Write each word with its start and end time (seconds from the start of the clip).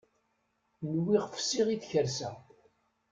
Nwiɣ 0.95 1.23
fsiɣ 1.35 1.67
i 1.69 1.77
tkersa. 1.81 2.29